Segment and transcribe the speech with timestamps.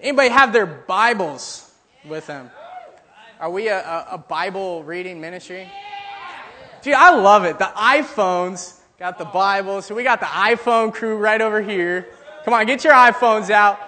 [0.00, 1.70] Anybody have their Bibles
[2.04, 2.50] with them?
[3.38, 5.68] Are we a, a, a Bible reading ministry?
[6.82, 7.58] Gee, I love it.
[7.58, 9.82] The iPhones got the Bible.
[9.82, 12.08] So we got the iPhone crew right over here.
[12.44, 13.78] Come on, get your iPhones out.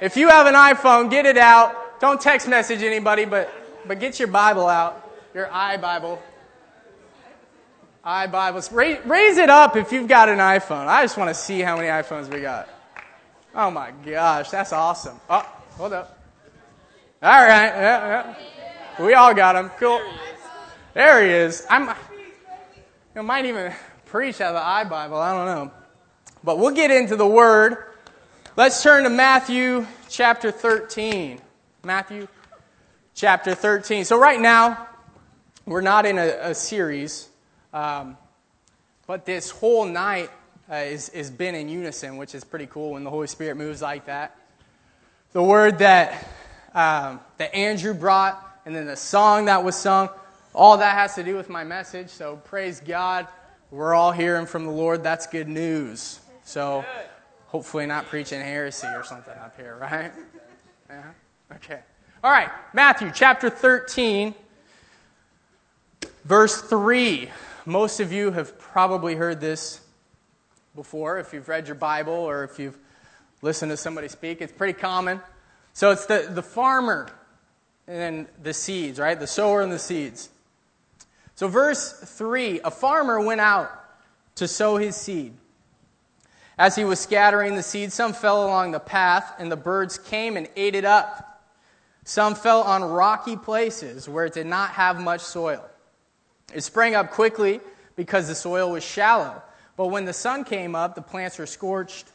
[0.00, 2.00] If you have an iPhone, get it out.
[2.00, 3.50] Don't text message anybody, but,
[3.86, 6.18] but get your Bible out, your iBible.
[8.04, 8.74] iBibles.
[8.74, 10.86] Raise, raise it up if you've got an iPhone.
[10.88, 12.68] I just want to see how many iPhones we got.
[13.54, 15.20] Oh my gosh, that's awesome.
[15.30, 15.46] Oh,
[15.76, 16.18] hold up.
[17.22, 18.34] All right, yeah,
[18.98, 19.04] yeah.
[19.04, 19.70] We all got him.
[19.78, 20.00] Cool.
[20.94, 21.66] There he is.
[21.70, 21.94] I'm.
[23.14, 23.72] I might even
[24.06, 25.20] preach out of the iBible.
[25.20, 25.72] I don't know.
[26.44, 27.76] But we'll get into the Word.
[28.56, 31.40] Let's turn to Matthew chapter 13.
[31.84, 32.28] Matthew
[33.14, 34.04] chapter 13.
[34.04, 34.88] So, right now,
[35.64, 37.28] we're not in a, a series,
[37.72, 38.16] um,
[39.06, 40.30] but this whole night
[40.70, 43.80] uh, is, is been in unison, which is pretty cool when the Holy Spirit moves
[43.80, 44.36] like that.
[45.32, 46.28] The word that,
[46.74, 50.10] um, that Andrew brought, and then the song that was sung,
[50.52, 52.10] all that has to do with my message.
[52.10, 53.26] So, praise God.
[53.70, 55.02] We're all hearing from the Lord.
[55.02, 56.20] That's good news.
[56.44, 56.84] So,
[57.46, 60.12] hopefully, not preaching heresy or something up here, right?
[60.90, 61.02] Yeah?
[61.54, 61.80] Okay.
[62.22, 62.50] All right.
[62.74, 64.34] Matthew chapter 13,
[66.26, 67.30] verse 3.
[67.64, 69.80] Most of you have probably heard this
[70.76, 72.76] before if you've read your Bible or if you've
[73.42, 74.40] listened to somebody speak.
[74.40, 75.20] It's pretty common.
[75.74, 77.10] So, it's the, the farmer
[77.86, 79.18] and the seeds, right?
[79.18, 80.30] The sower and the seeds.
[81.34, 83.70] So, verse 3 a farmer went out
[84.36, 85.34] to sow his seed.
[86.58, 90.36] As he was scattering the seed, some fell along the path, and the birds came
[90.36, 91.42] and ate it up.
[92.04, 95.64] Some fell on rocky places where it did not have much soil.
[96.54, 97.60] It sprang up quickly
[97.96, 99.42] because the soil was shallow.
[99.76, 102.11] But when the sun came up, the plants were scorched,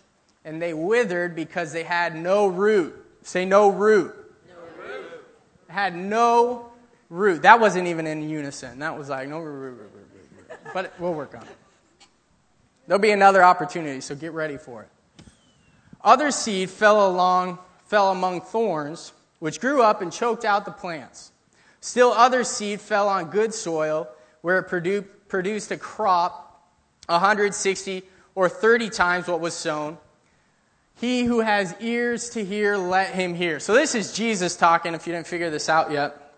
[0.48, 2.96] and they withered because they had no root.
[3.22, 4.16] Say, no root.
[4.48, 5.26] No root.
[5.68, 6.72] Had no
[7.10, 7.42] root.
[7.42, 8.80] That wasn't even in unison.
[8.80, 10.60] That was like, no root, root, root, root.
[10.74, 12.08] But we'll work on it.
[12.88, 14.90] There'll be another opportunity, so get ready for it.
[16.02, 21.34] Other seed fell along, fell among thorns, which grew up and choked out the plants.
[21.82, 24.08] Still other seed fell on good soil,
[24.40, 26.64] where it produced a crop
[27.08, 28.04] 160
[28.34, 29.98] or 30 times what was sown.
[31.00, 33.60] He who has ears to hear, let him hear.
[33.60, 36.34] So this is Jesus talking, if you didn't figure this out yet.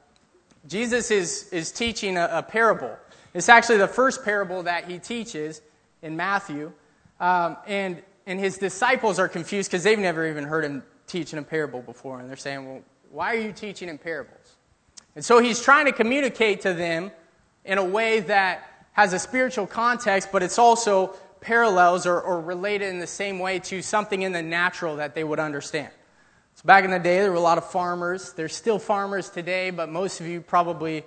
[0.68, 2.96] Jesus is, is teaching a, a, parable.
[3.34, 5.62] It's actually the first parable that he teaches
[6.02, 6.74] in Matthew.
[7.22, 11.40] Um, and, and his disciples are confused because they've never even heard him teach in
[11.40, 12.20] a parable before.
[12.20, 12.82] And they're saying, well,
[13.12, 14.58] why are you teaching in parables?
[15.16, 17.12] And so he's trying to communicate to them
[17.64, 22.90] in a way that has a spiritual context, but it's also parallels or, or related
[22.90, 25.92] in the same way to something in the natural that they would understand.
[26.56, 28.34] So back in the day, there were a lot of farmers.
[28.34, 31.06] There's still farmers today, but most of you probably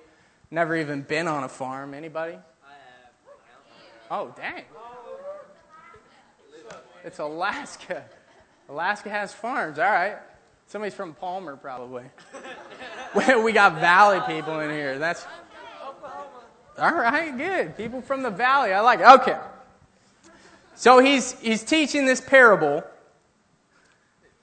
[0.51, 1.95] never even been on a farm.
[1.95, 2.39] Anybody?
[4.11, 4.65] Oh, dang.
[7.05, 8.05] It's Alaska.
[8.69, 9.79] Alaska has farms.
[9.79, 10.17] All right.
[10.67, 12.05] Somebody's from Palmer, probably.
[13.43, 14.99] we got valley people in here.
[14.99, 15.27] That's
[16.79, 17.37] all right.
[17.37, 17.77] Good.
[17.77, 18.73] People from the valley.
[18.73, 19.07] I like it.
[19.07, 19.39] Okay.
[20.75, 22.83] So he's he's teaching this parable,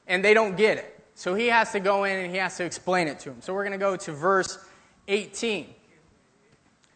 [0.07, 0.99] and they don't get it.
[1.19, 3.41] So he has to go in and he has to explain it to them.
[3.41, 4.57] So we're going to go to verse
[5.09, 5.65] 18.
[5.65, 5.75] It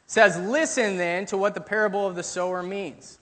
[0.07, 3.19] says, Listen then to what the parable of the sower means.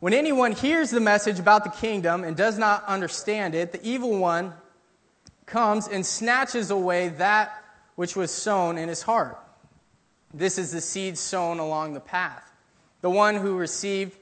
[0.00, 4.16] When anyone hears the message about the kingdom and does not understand it, the evil
[4.16, 4.54] one
[5.44, 7.62] comes and snatches away that
[7.96, 9.38] which was sown in his heart.
[10.32, 12.50] This is the seed sown along the path.
[13.02, 14.16] The one who received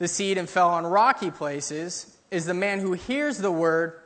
[0.00, 4.00] the seed and fell on rocky places is the man who hears the word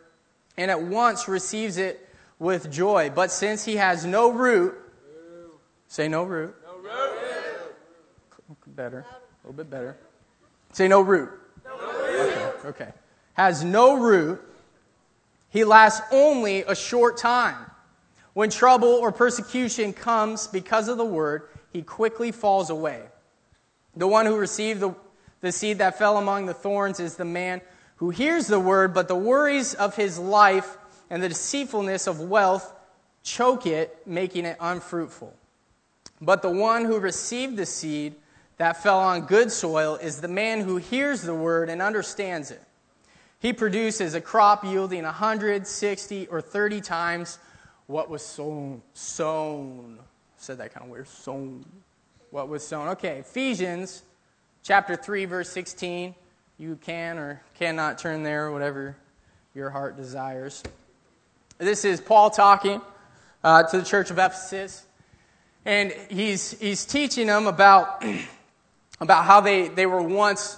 [0.56, 3.10] and at once receives it with joy.
[3.14, 4.74] But since he has no root,
[5.86, 6.54] say no root.
[6.66, 6.90] No root.
[8.66, 9.96] Better, a little bit better.
[10.72, 11.30] Say no root.
[11.64, 12.32] No root.
[12.32, 12.92] Okay, okay.
[13.34, 14.42] Has no root.
[15.50, 17.70] He lasts only a short time.
[18.32, 23.02] When trouble or persecution comes because of the word, he quickly falls away.
[23.94, 24.96] The one who received the,
[25.44, 27.60] the seed that fell among the thorns is the man
[27.96, 30.76] who hears the word, but the worries of his life
[31.10, 32.72] and the deceitfulness of wealth
[33.22, 35.34] choke it, making it unfruitful.
[36.20, 38.14] But the one who received the seed
[38.56, 42.62] that fell on good soil is the man who hears the word and understands it.
[43.38, 47.38] He produces a crop yielding 160 or 30 times
[47.86, 48.80] what was sown.
[48.94, 49.98] Sown.
[50.38, 51.08] Said that kind of weird.
[51.08, 51.66] Sown.
[52.30, 52.88] What was sown.
[52.88, 54.02] Okay, Ephesians
[54.64, 56.14] chapter 3, verse 16
[56.56, 58.96] you can or cannot turn there, whatever
[59.54, 60.62] your heart desires.
[61.58, 62.80] This is Paul talking
[63.42, 64.84] uh, to the church of Ephesus.
[65.64, 68.04] And he's, he's teaching them about,
[69.00, 70.56] about how they, they were once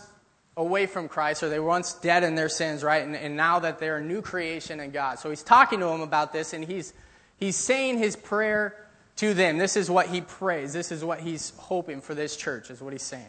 [0.56, 3.03] away from Christ, or they were once dead in their sins, right?
[3.03, 5.19] And, and now that they're a new creation in God.
[5.19, 6.93] So he's talking to them about this, and he's,
[7.38, 8.75] he's saying his prayer
[9.17, 9.58] to them.
[9.58, 10.73] This is what he prays.
[10.73, 13.25] This is what he's hoping for this church, is what he's saying.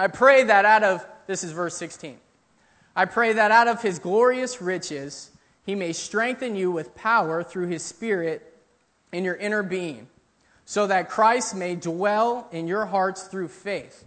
[0.00, 2.16] I pray that out of, this is verse 16.
[2.96, 5.30] I pray that out of his glorious riches
[5.66, 8.50] he may strengthen you with power through his Spirit
[9.12, 10.08] in your inner being,
[10.64, 14.06] so that Christ may dwell in your hearts through faith.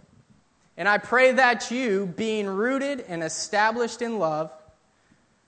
[0.76, 4.50] And I pray that you, being rooted and established in love,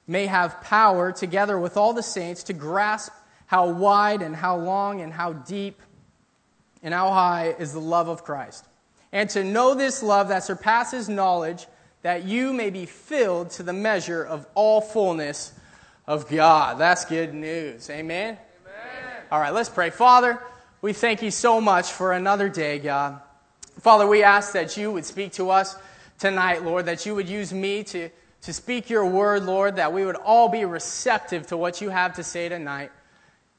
[0.06, 3.12] may have power, together with all the saints, to grasp
[3.46, 5.82] how wide and how long and how deep
[6.84, 8.64] and how high is the love of Christ.
[9.12, 11.66] And to know this love that surpasses knowledge,
[12.02, 15.52] that you may be filled to the measure of all fullness
[16.06, 16.78] of God.
[16.78, 17.90] That's good news.
[17.90, 18.36] Amen?
[18.64, 19.22] Amen.
[19.30, 19.90] All right, let's pray.
[19.90, 20.40] Father,
[20.82, 23.20] we thank you so much for another day, God.
[23.80, 25.76] Father, we ask that you would speak to us
[26.18, 28.08] tonight, Lord, that you would use me to,
[28.42, 32.14] to speak your word, Lord, that we would all be receptive to what you have
[32.16, 32.90] to say tonight.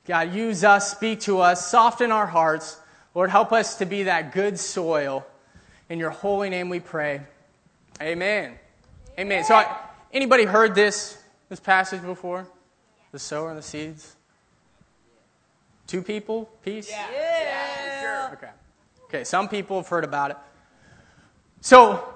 [0.06, 2.80] God, use us, speak to us, soften our hearts.
[3.14, 5.26] Lord, help us to be that good soil.
[5.90, 7.22] In your holy name we pray.
[8.02, 8.54] Amen.
[9.18, 9.44] Amen.
[9.44, 9.64] So,
[10.12, 11.18] anybody heard this
[11.50, 12.48] this passage before?
[13.12, 14.16] The sower and the seeds?
[15.88, 16.50] Two people?
[16.64, 16.90] Peace?
[16.90, 17.08] Yeah.
[17.14, 18.02] yeah.
[18.02, 18.34] Sure.
[18.34, 18.50] Okay.
[19.06, 20.38] Okay, some people have heard about it.
[21.62, 22.14] So,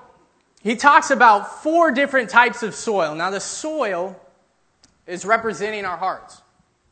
[0.62, 3.16] he talks about four different types of soil.
[3.16, 4.20] Now, the soil
[5.08, 6.42] is representing our hearts,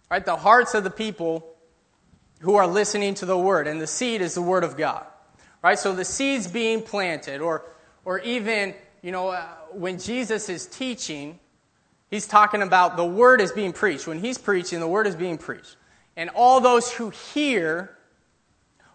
[0.10, 0.26] right?
[0.26, 1.46] The hearts of the people
[2.40, 5.06] who are listening to the word, and the seed is the word of God,
[5.61, 5.77] right?
[5.77, 7.65] So, the seeds being planted, or,
[8.06, 11.39] or even, you know, uh, when Jesus is teaching,
[12.09, 14.07] he's talking about the word is being preached.
[14.07, 15.75] When he's preaching, the word is being preached.
[16.15, 17.95] And all those who hear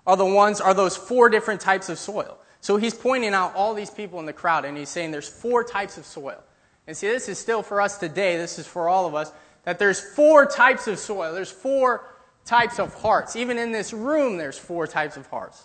[0.06, 2.38] are the ones, are those four different types of soil.
[2.60, 5.64] So he's pointing out all these people in the crowd and he's saying there's four
[5.64, 6.42] types of soil.
[6.86, 9.32] And see, this is still for us today, this is for all of us,
[9.64, 11.32] that there's four types of soil.
[11.32, 12.14] There's four
[12.44, 13.36] types of hearts.
[13.36, 15.64] Even in this room, there's four types of hearts.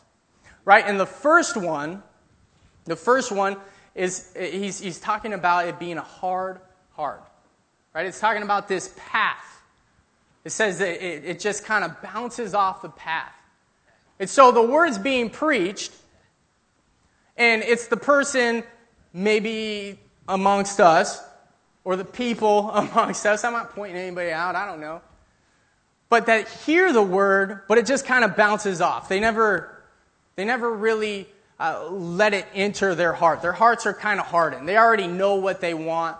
[0.65, 0.83] Right?
[0.85, 2.03] And the first one,
[2.85, 3.57] the first one
[3.95, 6.59] is he's, he's talking about it being a hard
[6.91, 7.23] heart.
[7.93, 8.05] Right?
[8.05, 9.61] It's talking about this path.
[10.43, 13.33] It says that it, it just kind of bounces off the path.
[14.19, 15.93] And so the word's being preached,
[17.37, 18.63] and it's the person
[19.13, 19.97] maybe
[20.27, 21.23] amongst us,
[21.83, 23.43] or the people amongst us.
[23.43, 25.01] I'm not pointing anybody out, I don't know.
[26.09, 29.09] But that hear the word, but it just kind of bounces off.
[29.09, 29.78] They never,
[30.39, 31.27] they never really
[31.59, 33.41] uh, let it enter their heart.
[33.41, 34.67] Their hearts are kind of hardened.
[34.67, 36.17] They already know what they want.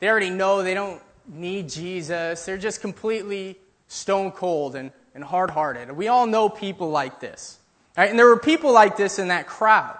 [0.00, 2.44] They already know they don't need Jesus.
[2.44, 5.90] They're just completely stone cold and and hard hearted.
[5.92, 7.58] We all know people like this.
[7.96, 8.10] Right?
[8.10, 9.98] And there were people like this in that crowd.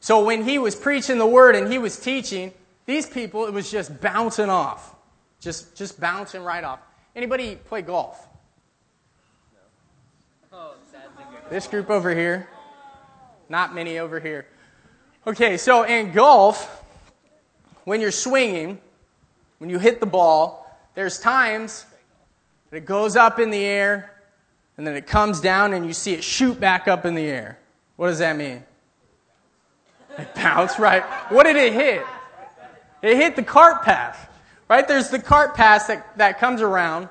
[0.00, 2.52] So when he was preaching the word and he was teaching,
[2.84, 4.94] these people, it was just bouncing off.
[5.40, 6.80] Just, just bouncing right off.
[7.14, 8.28] Anybody play golf?
[10.52, 10.74] Oh,
[11.50, 12.48] this group over here.
[13.48, 14.46] Not many over here.
[15.26, 16.84] Okay, so in golf,
[17.84, 18.80] when you're swinging,
[19.58, 21.86] when you hit the ball, there's times
[22.70, 24.12] that it goes up in the air
[24.76, 27.58] and then it comes down and you see it shoot back up in the air.
[27.96, 28.62] What does that mean?
[30.18, 31.02] It bounced, right?
[31.30, 32.04] What did it hit?
[33.02, 34.28] It hit the cart path,
[34.68, 34.86] right?
[34.86, 37.08] There's the cart path that, that comes around.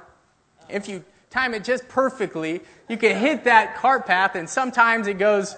[0.70, 5.18] If you time it just perfectly, you can hit that cart path, and sometimes it
[5.18, 5.56] goes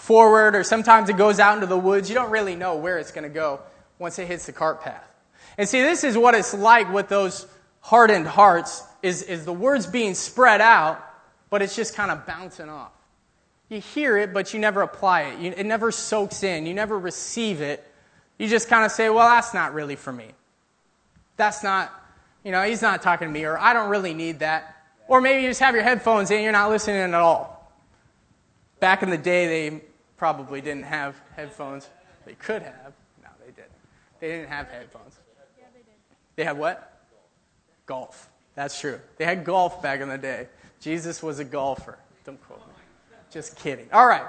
[0.00, 2.08] forward or sometimes it goes out into the woods.
[2.08, 3.60] You don't really know where it's going to go
[3.98, 5.06] once it hits the cart path.
[5.58, 7.46] And see, this is what it's like with those
[7.80, 11.06] hardened hearts is, is the words being spread out
[11.50, 12.92] but it's just kind of bouncing off.
[13.68, 15.40] You hear it, but you never apply it.
[15.40, 16.64] You, it never soaks in.
[16.64, 17.84] You never receive it.
[18.38, 20.28] You just kind of say, well, that's not really for me.
[21.36, 21.92] That's not,
[22.44, 24.76] you know, he's not talking to me, or I don't really need that.
[25.08, 27.70] Or maybe you just have your headphones in and you're not listening at all.
[28.78, 29.82] Back in the day, they
[30.20, 31.88] probably didn't have headphones.
[32.26, 32.92] They could have.
[33.22, 33.70] No, they didn't.
[34.20, 35.18] They didn't have headphones.
[35.58, 35.94] Yeah, they did.
[36.36, 37.06] They had what?
[37.86, 38.28] Golf.
[38.54, 39.00] That's true.
[39.16, 40.48] They had golf back in the day.
[40.78, 41.96] Jesus was a golfer.
[42.26, 42.74] Don't quote me.
[43.30, 43.88] Just kidding.
[43.94, 44.26] All right.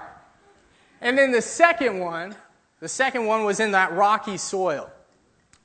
[1.02, 2.36] And then the second one,
[2.80, 4.90] the second one was in that rocky soil.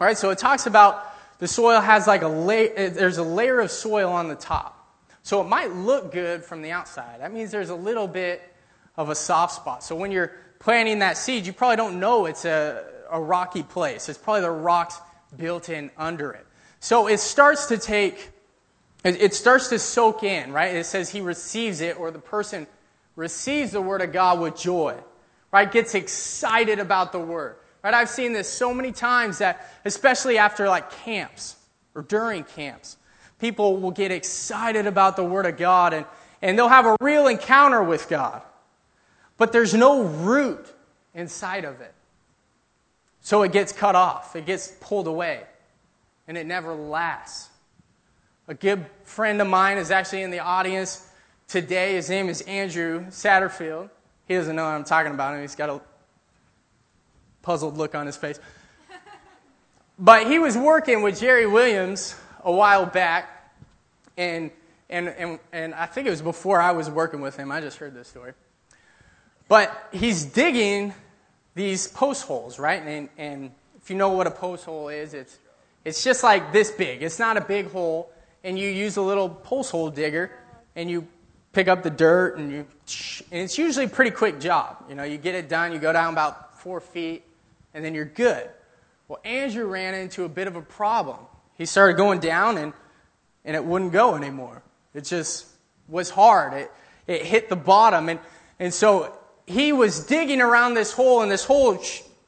[0.00, 1.06] All right, so it talks about
[1.38, 4.72] the soil has like a layer, there's a layer of soil on the top.
[5.22, 7.20] So it might look good from the outside.
[7.20, 8.42] That means there's a little bit
[8.96, 9.82] of a soft spot.
[9.82, 14.08] So when you're planting that seed, you probably don't know it's a, a rocky place.
[14.08, 14.98] It's probably the rocks
[15.36, 16.46] built in under it.
[16.80, 18.30] So it starts to take
[19.04, 20.74] it, starts to soak in, right?
[20.74, 22.66] It says he receives it, or the person
[23.14, 24.96] receives the word of God with joy,
[25.52, 25.70] right?
[25.70, 27.94] Gets excited about the word, right?
[27.94, 31.56] I've seen this so many times that, especially after like camps
[31.94, 32.96] or during camps,
[33.38, 36.04] people will get excited about the word of God and,
[36.42, 38.42] and they'll have a real encounter with God.
[39.38, 40.66] But there's no root
[41.14, 41.92] inside of it.
[43.20, 45.42] So it gets cut off, it gets pulled away,
[46.28, 47.48] and it never lasts.
[48.46, 51.10] A good friend of mine is actually in the audience
[51.48, 51.94] today.
[51.94, 53.90] His name is Andrew Satterfield.
[54.28, 55.80] He doesn't know what I'm talking about, and he's got a
[57.42, 58.38] puzzled look on his face.
[59.98, 62.14] But he was working with Jerry Williams
[62.44, 63.52] a while back,
[64.16, 64.52] and,
[64.88, 67.50] and, and, and I think it was before I was working with him.
[67.50, 68.34] I just heard this story.
[69.48, 70.92] But he's digging
[71.54, 72.82] these post holes, right?
[72.82, 73.50] And, and
[73.80, 75.38] if you know what a post hole is, it's,
[75.84, 77.02] it's just like this big.
[77.02, 78.10] It's not a big hole,
[78.42, 80.32] and you use a little post hole digger,
[80.74, 81.06] and you
[81.52, 82.66] pick up the dirt, and you,
[83.30, 84.84] and it's usually a pretty quick job.
[84.88, 87.22] You know, you get it done, you go down about four feet,
[87.72, 88.50] and then you're good.
[89.08, 91.18] Well, Andrew ran into a bit of a problem.
[91.56, 92.72] He started going down, and,
[93.44, 94.62] and it wouldn't go anymore.
[94.92, 95.46] It just
[95.88, 96.52] was hard.
[96.54, 96.72] It,
[97.06, 98.18] it hit the bottom, and,
[98.58, 101.82] and so he was digging around this hole, and this hole,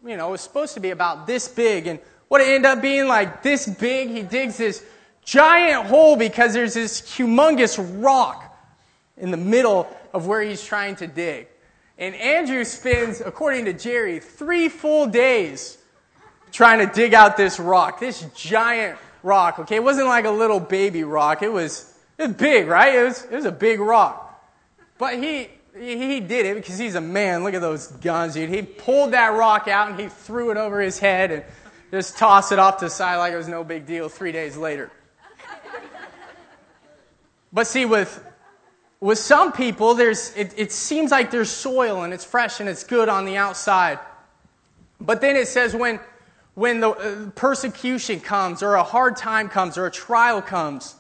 [0.05, 1.87] you know, was supposed to be about this big.
[1.87, 1.99] And
[2.29, 4.85] what it ended up being like this big, he digs this
[5.25, 8.57] giant hole because there's this humongous rock
[9.17, 11.49] in the middle of where he's trying to dig.
[11.99, 15.79] And Andrew spends, according to Jerry, three full days
[16.53, 19.59] trying to dig out this rock, this giant rock.
[19.59, 21.43] Okay, it wasn't like a little baby rock.
[21.43, 22.95] It was, it was big, right?
[22.95, 24.25] It was, it was a big rock.
[24.97, 25.49] But he,
[25.81, 27.45] he did it because he's a man.
[27.45, 28.51] Look at those guns, dude.
[28.51, 31.45] He pulled that rock out and he threw it over his head and
[31.91, 34.57] just tossed it off to the side like it was no big deal three days
[34.57, 34.91] later.
[37.53, 38.23] But see, with,
[39.01, 42.85] with some people, there's, it, it seems like there's soil and it's fresh and it's
[42.85, 43.99] good on the outside.
[45.01, 46.01] But then it says when,
[46.55, 50.95] when the uh, persecution comes or a hard time comes or a trial comes,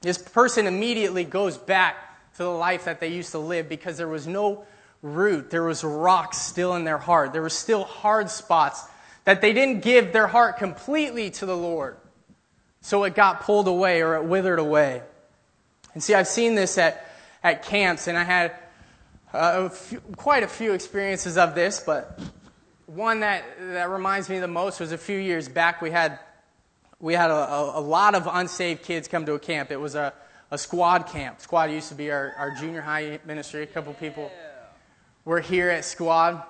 [0.00, 2.07] this person immediately goes back
[2.38, 4.64] to the life that they used to live because there was no
[5.02, 5.50] root.
[5.50, 7.32] There was rocks still in their heart.
[7.32, 8.84] There were still hard spots
[9.24, 11.96] that they didn't give their heart completely to the Lord.
[12.80, 15.02] So it got pulled away or it withered away.
[15.94, 17.10] And see, I've seen this at,
[17.42, 18.52] at camps, and I had
[19.34, 22.20] uh, a few, quite a few experiences of this, but
[22.86, 25.82] one that, that reminds me the most was a few years back.
[25.82, 26.20] We had,
[27.00, 29.72] we had a, a, a lot of unsaved kids come to a camp.
[29.72, 30.14] It was a
[30.50, 31.40] a squad camp.
[31.40, 33.62] Squad used to be our, our junior high ministry.
[33.62, 34.30] A couple people
[35.24, 36.42] were here at squad.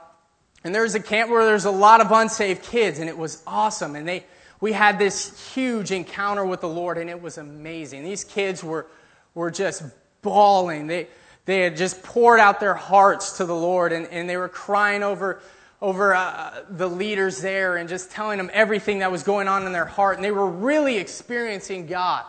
[0.64, 3.42] And there was a camp where there's a lot of unsaved kids, and it was
[3.46, 3.96] awesome.
[3.96, 4.24] And they,
[4.60, 8.04] we had this huge encounter with the Lord, and it was amazing.
[8.04, 8.86] These kids were,
[9.34, 9.82] were just
[10.22, 10.86] bawling.
[10.86, 11.08] They,
[11.44, 15.02] they had just poured out their hearts to the Lord, and, and they were crying
[15.02, 15.40] over,
[15.80, 19.72] over uh, the leaders there and just telling them everything that was going on in
[19.72, 20.16] their heart.
[20.16, 22.24] And they were really experiencing God.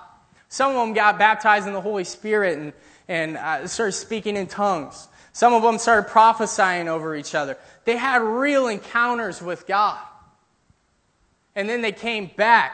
[0.50, 2.74] Some of them got baptized in the Holy Spirit and,
[3.08, 5.08] and uh, started speaking in tongues.
[5.32, 7.58] Some of them started prophesying over each other.
[7.86, 10.00] They had real encounters with God.
[11.56, 12.74] And then they came back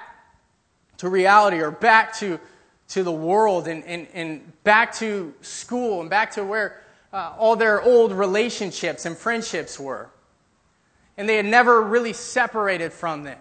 [0.98, 2.39] to reality or back to,
[2.89, 7.58] to the world and, and, and back to school and back to where uh, all
[7.58, 10.10] their old relationships and friendships were.
[11.17, 13.39] And they had never really separated from them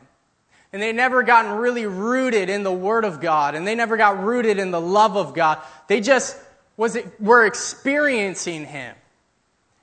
[0.75, 4.21] and they never gotten really rooted in the Word of God, and they never got
[4.25, 5.59] rooted in the love of God.
[5.87, 6.37] They just
[6.77, 8.97] was it, were experiencing Him,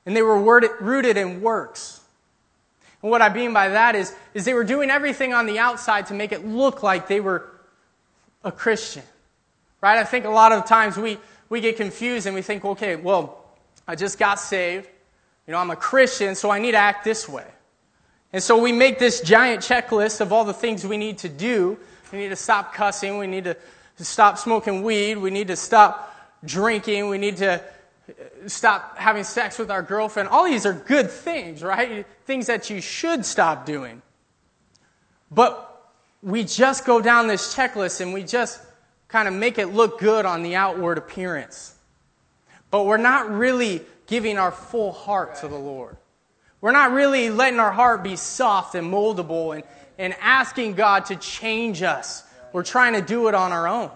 [0.06, 0.38] and they were
[0.82, 2.02] rooted in works.
[3.02, 6.08] And what I mean by that is, is they were doing everything on the outside
[6.08, 7.50] to make it look like they were
[8.44, 9.04] a Christian.
[9.80, 9.98] Right?
[9.98, 13.46] I think a lot of times we, we get confused and we think, okay, well,
[13.88, 14.90] I just got saved.
[15.48, 17.48] You know, I'm a Christian, so I need to act this way.
[18.34, 21.78] And so we make this giant checklist of all the things we need to do.
[22.12, 23.18] We need to stop cussing.
[23.18, 23.58] We need to
[23.98, 25.18] stop smoking weed.
[25.18, 27.10] We need to stop drinking.
[27.10, 28.14] We need to uh,
[28.48, 30.30] stop having sex with our girlfriend.
[30.30, 32.06] All these are good things, right?
[32.26, 34.02] Things that you should stop doing.
[35.30, 35.68] But
[36.22, 38.62] we just go down this checklist and we just
[39.08, 41.76] kind of make it look good on the outward appearance.
[42.70, 45.98] But we're not really giving our full heart to the Lord.
[46.62, 49.64] We're not really letting our heart be soft and moldable and,
[49.98, 52.24] and asking God to change us.
[52.54, 53.90] We're trying to do it on our own.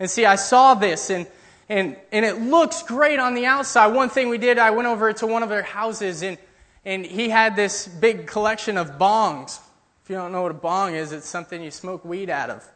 [0.00, 1.26] And see, I saw this and,
[1.68, 3.88] and, and it looks great on the outside.
[3.88, 6.38] One thing we did, I went over to one of their houses and,
[6.84, 9.60] and he had this big collection of bongs.
[10.02, 12.68] If you don't know what a bong is, it's something you smoke weed out of.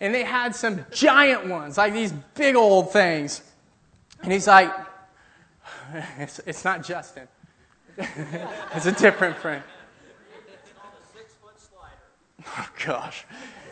[0.00, 3.42] and they had some giant ones, like these big old things.
[4.22, 4.72] And he's like,
[6.18, 7.28] it's, it's not Justin.
[8.74, 9.62] it's a different friend.
[12.46, 13.24] Oh, gosh.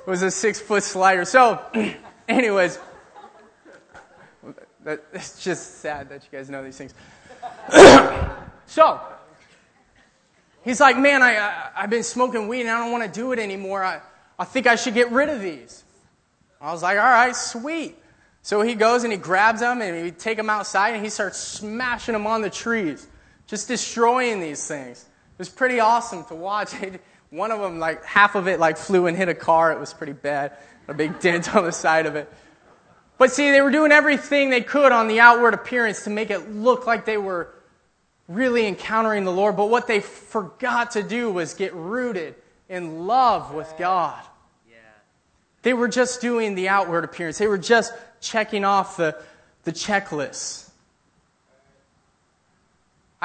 [0.05, 1.25] It was a six foot slider.
[1.25, 1.61] So,
[2.29, 2.79] anyways,
[5.13, 6.95] it's just sad that you guys know these things.
[8.67, 9.01] so,
[10.65, 13.33] he's like, Man, I, I, I've been smoking weed and I don't want to do
[13.33, 13.85] it anymore.
[13.85, 14.01] I,
[14.39, 15.85] I think I should get rid of these.
[16.61, 17.97] I was like, All right, sweet.
[18.43, 21.39] So he goes and he grabs them and he take them outside and he starts
[21.39, 23.09] smashing them on the trees,
[23.47, 25.01] just destroying these things.
[25.01, 26.73] It was pretty awesome to watch.
[27.31, 29.73] One of them, like half of it, like flew and hit a car.
[29.73, 30.53] It was pretty bad.
[30.89, 32.33] A big dent on the side of it.
[33.19, 36.51] But see, they were doing everything they could on the outward appearance to make it
[36.51, 37.53] look like they were
[38.29, 39.57] really encountering the Lord.
[39.57, 42.35] But what they forgot to do was get rooted
[42.69, 44.23] in love with God.
[45.67, 47.39] They were just doing the outward appearance.
[47.39, 49.21] They were just checking off the,
[49.65, 50.66] the checklist.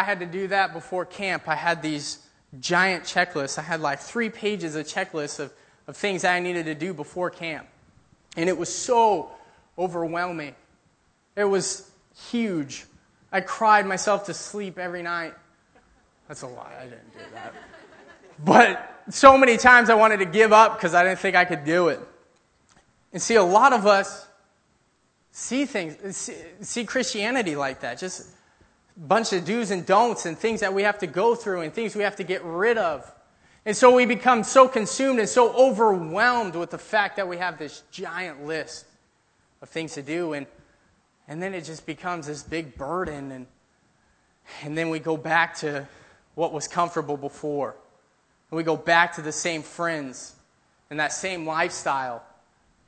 [0.01, 1.47] I had to do that before camp.
[1.47, 2.17] I had these
[2.59, 3.59] giant checklists.
[3.59, 5.53] I had like three pages of checklists of,
[5.85, 7.67] of things I needed to do before camp.
[8.35, 9.29] And it was so
[9.77, 10.55] overwhelming.
[11.35, 11.87] It was
[12.31, 12.85] huge.
[13.31, 15.35] I cried myself to sleep every night.
[16.27, 16.73] That's a lie.
[16.79, 17.53] I didn't do that.
[18.43, 21.63] But so many times I wanted to give up because I didn't think I could
[21.63, 21.99] do it.
[23.13, 24.25] And see, a lot of us
[25.31, 27.99] see things, see, Christianity like that.
[27.99, 28.27] Just
[28.97, 31.95] bunch of do's and don'ts and things that we have to go through and things
[31.95, 33.09] we have to get rid of.
[33.65, 37.59] And so we become so consumed and so overwhelmed with the fact that we have
[37.59, 38.85] this giant list
[39.61, 40.33] of things to do.
[40.33, 40.47] And,
[41.27, 43.31] and then it just becomes this big burden.
[43.31, 43.47] And,
[44.63, 45.87] and then we go back to
[46.33, 47.75] what was comfortable before.
[48.49, 50.35] And we go back to the same friends
[50.89, 52.23] and that same lifestyle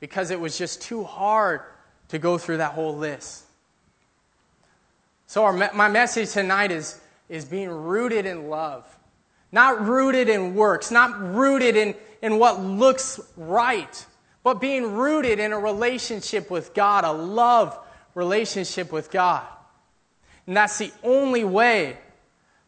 [0.00, 1.62] because it was just too hard
[2.08, 3.43] to go through that whole list.
[5.26, 8.84] So, our, my message tonight is, is being rooted in love.
[9.52, 14.06] Not rooted in works, not rooted in, in what looks right,
[14.42, 17.78] but being rooted in a relationship with God, a love
[18.14, 19.46] relationship with God.
[20.46, 21.96] And that's the only way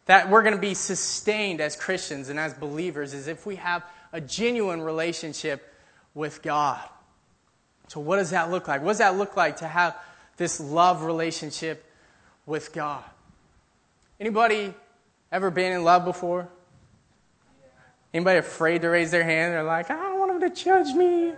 [0.07, 3.83] that we're going to be sustained as Christians and as believers is if we have
[4.13, 5.75] a genuine relationship
[6.15, 6.81] with God.
[7.89, 8.83] So, what does that look like?
[8.83, 9.97] What does that look like to have
[10.37, 11.85] this love relationship
[12.47, 13.05] with God?
[14.19, 14.73] Anybody
[15.31, 16.49] ever been in love before?
[18.15, 19.53] Anybody afraid to raise their hand?
[19.53, 21.31] They're like, I don't want them to judge me.
[21.31, 21.35] I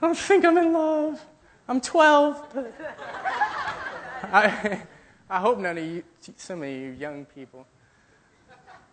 [0.00, 1.24] don't think I'm in love.
[1.66, 2.66] I'm 12.
[4.24, 4.82] I,
[5.30, 6.02] I hope none of you,
[6.36, 7.66] some of you young people,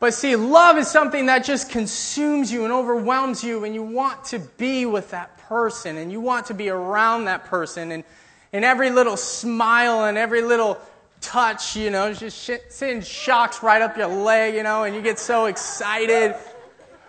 [0.01, 4.23] but see, love is something that just consumes you and overwhelms you, and you want
[4.25, 8.04] to be with that person, and you want to be around that person, and,
[8.51, 10.80] and every little smile and every little
[11.22, 15.20] touch, you know, just sends shocks right up your leg, you know, and you get
[15.20, 16.36] so excited.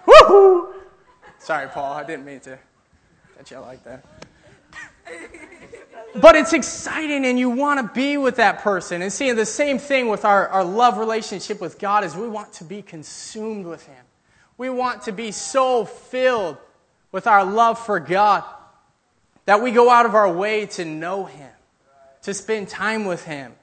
[0.06, 0.72] Woohoo!
[1.38, 2.58] Sorry, Paul, I didn't mean to
[3.36, 4.04] touch you like that.
[6.14, 9.00] But it's exciting and you want to be with that person.
[9.00, 12.52] And seeing the same thing with our, our love relationship with God is we want
[12.54, 14.04] to be consumed with Him.
[14.58, 16.58] We want to be so filled
[17.12, 18.44] with our love for God
[19.46, 21.50] that we go out of our way to know Him,
[22.22, 23.54] to spend time with Him,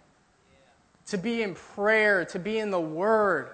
[1.10, 3.50] to be in prayer, to be in the Word.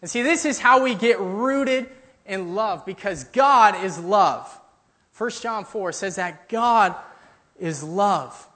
[0.00, 1.88] And see, this is how we get rooted
[2.26, 4.60] in love because God is love.
[5.16, 6.94] 1 John 4 says that God
[7.58, 8.48] is love.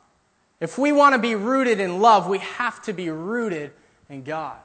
[0.61, 3.73] If we want to be rooted in love, we have to be rooted
[4.09, 4.57] in God.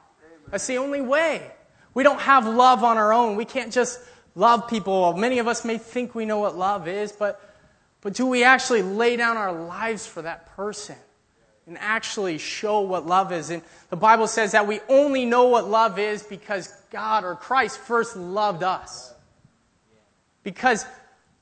[0.50, 1.50] That's the only way.
[1.94, 3.36] We don't have love on our own.
[3.36, 4.00] We can't just
[4.34, 5.12] love people.
[5.16, 7.40] Many of us may think we know what love is, but,
[8.00, 10.96] but do we actually lay down our lives for that person
[11.66, 13.50] and actually show what love is?
[13.50, 17.78] And the Bible says that we only know what love is because God or Christ
[17.78, 19.14] first loved us.
[20.42, 20.84] Because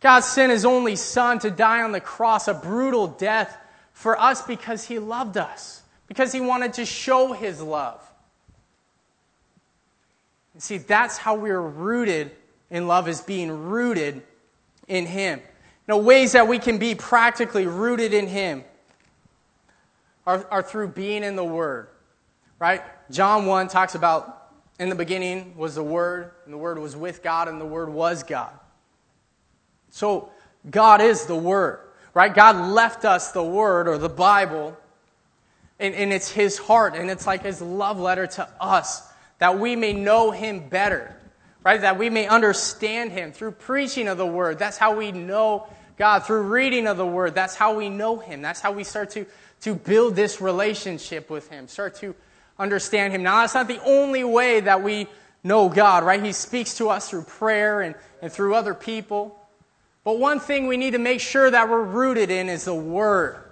[0.00, 3.56] God sent his only son to die on the cross, a brutal death
[3.92, 8.00] for us because he loved us, because he wanted to show his love.
[10.54, 12.30] And see, that's how we're rooted
[12.70, 14.22] in love, is being rooted
[14.88, 15.40] in him.
[15.88, 18.64] You ways that we can be practically rooted in him
[20.26, 21.88] are, are through being in the Word,
[22.58, 22.82] right?
[23.10, 27.22] John 1 talks about in the beginning was the Word, and the Word was with
[27.22, 28.52] God, and the Word was God.
[29.90, 30.30] So,
[30.70, 31.80] God is the Word,
[32.14, 32.32] right?
[32.32, 34.76] God left us the Word or the Bible,
[35.78, 39.08] and, and it's His heart, and it's like His love letter to us
[39.38, 41.16] that we may know Him better,
[41.64, 41.80] right?
[41.80, 44.58] That we may understand Him through preaching of the Word.
[44.58, 45.66] That's how we know
[45.98, 47.34] God, through reading of the Word.
[47.34, 48.40] That's how we know Him.
[48.40, 49.26] That's how we start to,
[49.62, 52.14] to build this relationship with Him, start to
[52.58, 53.22] understand Him.
[53.22, 55.06] Now, that's not the only way that we
[55.42, 56.22] know God, right?
[56.22, 59.38] He speaks to us through prayer and, and through other people.
[60.04, 63.42] But one thing we need to make sure that we're rooted in is the Word,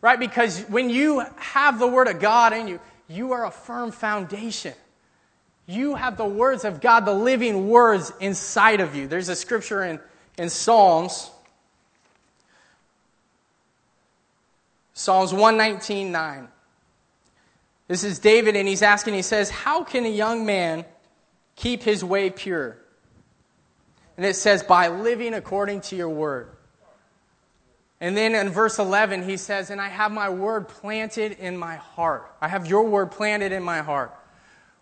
[0.00, 0.18] right?
[0.18, 4.74] Because when you have the Word of God in you, you are a firm foundation.
[5.66, 9.06] You have the words of God, the living words inside of you.
[9.06, 10.00] There's a scripture in,
[10.38, 11.30] in Psalms.
[15.00, 16.48] Psalms 119, 9.
[17.88, 20.84] This is David, and he's asking, he says, How can a young man
[21.56, 22.76] keep his way pure?
[24.18, 26.50] And it says, By living according to your word.
[27.98, 31.76] And then in verse 11, he says, And I have my word planted in my
[31.76, 32.30] heart.
[32.42, 34.14] I have your word planted in my heart.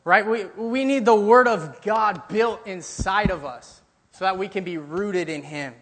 [0.02, 0.26] Right?
[0.26, 4.64] We, we need the word of God built inside of us so that we can
[4.64, 5.74] be rooted in him.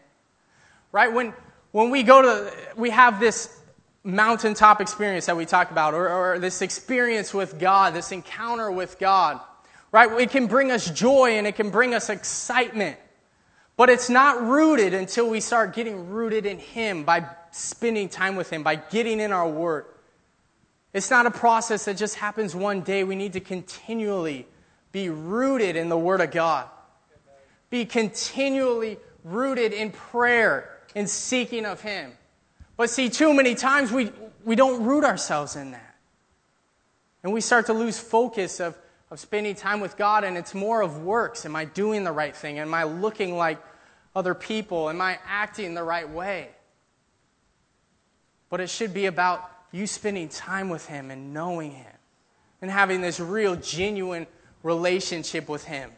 [0.93, 1.11] Right?
[1.11, 1.33] When,
[1.73, 3.56] when we go to, we have this
[4.07, 8.99] mountaintop experience that we talk about, or, or this experience with God, this encounter with
[8.99, 9.41] God.
[9.91, 10.11] Right?
[10.21, 12.99] It can bring us joy and it can bring us excitement.
[13.77, 18.49] But it's not rooted until we start getting rooted in Him by spending time with
[18.51, 19.87] Him, by getting in our Word.
[20.95, 23.05] It's not a process that just happens one day.
[23.05, 24.47] We need to continually
[24.93, 26.69] be rooted in the Word of God,
[27.69, 32.13] be continually rooted in prayer, and seeking of Him.
[32.77, 34.13] But see, too many times we,
[34.45, 35.95] we don't root ourselves in that.
[37.23, 38.77] And we start to lose focus of
[39.11, 41.47] of spending time with God, and it's more of works.
[41.47, 42.59] Am I doing the right thing?
[42.59, 43.59] Am I looking like
[44.15, 44.91] other people?
[44.91, 46.49] Am I acting the right way?
[48.51, 51.93] But it should be about you spending time with Him and knowing Him
[52.61, 54.27] and having this real, genuine
[54.63, 55.91] relationship with Him.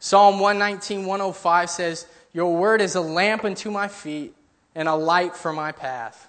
[0.00, 4.34] Psalm 119, 105 says, Your word is a lamp unto my feet
[4.74, 6.28] and a light for my path.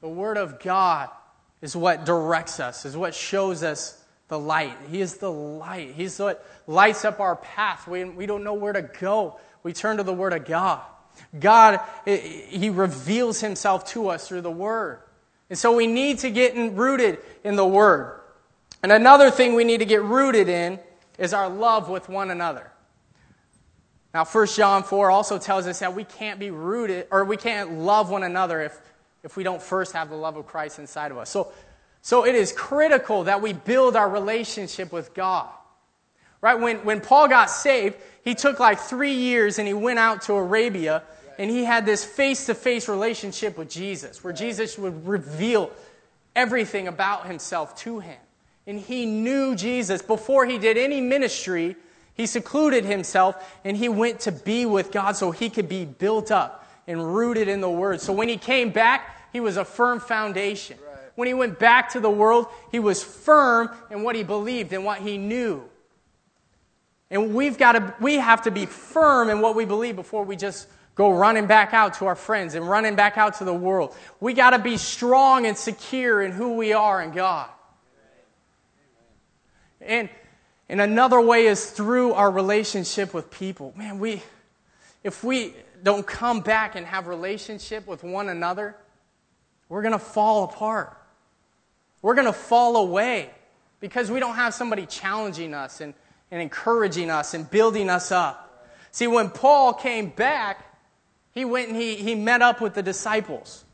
[0.00, 1.08] The word of God
[1.62, 4.76] is what directs us, is what shows us the light.
[4.90, 5.94] He is the light.
[5.94, 7.86] He's what lights up our path.
[7.86, 9.38] We, we don't know where to go.
[9.62, 10.82] We turn to the Word of God.
[11.38, 15.00] God, He reveals Himself to us through the Word.
[15.48, 18.20] And so we need to get rooted in the Word.
[18.82, 20.80] And another thing we need to get rooted in
[21.18, 22.70] is our love with one another.
[24.16, 27.80] Now, 1 John 4 also tells us that we can't be rooted, or we can't
[27.80, 28.80] love one another if
[29.22, 31.28] if we don't first have the love of Christ inside of us.
[31.28, 31.52] So,
[32.00, 35.50] so it is critical that we build our relationship with God.
[36.40, 36.58] Right?
[36.58, 40.32] When, when Paul got saved, he took like three years and he went out to
[40.32, 41.02] Arabia
[41.38, 45.70] and he had this face to face relationship with Jesus where Jesus would reveal
[46.34, 48.18] everything about himself to him.
[48.66, 50.00] And he knew Jesus.
[50.00, 51.76] Before he did any ministry,
[52.16, 56.30] he secluded himself and he went to be with God so he could be built
[56.30, 58.00] up and rooted in the Word.
[58.00, 60.78] So when he came back, he was a firm foundation.
[60.84, 60.96] Right.
[61.14, 64.84] When he went back to the world, he was firm in what he believed and
[64.84, 65.62] what he knew.
[67.10, 70.36] And we've got to, we have to be firm in what we believe before we
[70.36, 73.94] just go running back out to our friends and running back out to the world.
[74.18, 77.50] We got to be strong and secure in who we are in God.
[79.80, 80.08] And,
[80.68, 83.72] and another way is through our relationship with people.
[83.76, 84.22] Man, we,
[85.04, 88.76] if we don't come back and have relationship with one another,
[89.68, 90.96] we're going to fall apart.
[92.02, 93.30] We're going to fall away
[93.80, 95.94] because we don't have somebody challenging us and,
[96.30, 98.68] and encouraging us and building us up.
[98.90, 100.64] See, when Paul came back,
[101.32, 103.64] he went and he, he met up with the disciples.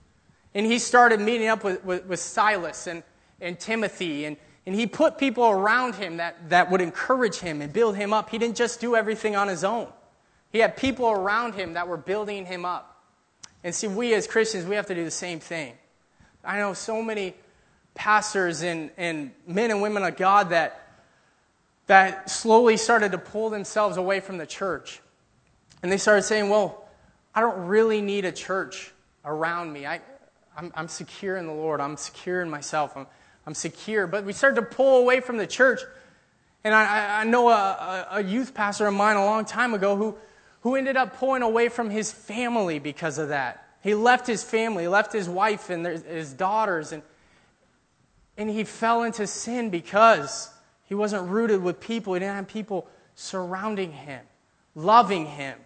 [0.54, 3.02] And he started meeting up with, with, with Silas and,
[3.40, 4.26] and Timothy.
[4.26, 8.12] And, and he put people around him that, that would encourage him and build him
[8.12, 8.30] up.
[8.30, 9.88] He didn't just do everything on his own,
[10.50, 12.88] he had people around him that were building him up.
[13.64, 15.74] And see, we as Christians, we have to do the same thing.
[16.44, 17.34] I know so many
[17.94, 20.88] pastors and, and men and women of God that,
[21.86, 25.00] that slowly started to pull themselves away from the church.
[25.82, 26.84] And they started saying, Well,
[27.34, 28.92] I don't really need a church
[29.24, 29.86] around me.
[29.86, 30.00] I,
[30.56, 33.06] I'm, I'm secure in the Lord, I'm secure in myself, I'm,
[33.46, 34.06] I'm secure.
[34.06, 35.80] But we started to pull away from the church.
[36.64, 40.16] And I, I know a, a youth pastor of mine a long time ago who,
[40.60, 43.66] who ended up pulling away from his family because of that.
[43.82, 47.02] He left his family, left his wife and his daughters, and,
[48.36, 50.50] and he fell into sin because
[50.84, 52.14] he wasn't rooted with people.
[52.14, 54.20] He didn't have people surrounding him,
[54.76, 55.58] loving him,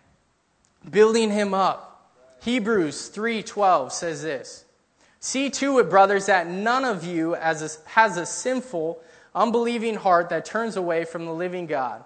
[0.89, 1.93] building him up.
[2.43, 4.66] Hebrews 3:12 says this.
[5.27, 9.01] See to it, brothers, that none of you as a, has a sinful,
[9.35, 12.05] unbelieving heart that turns away from the living God.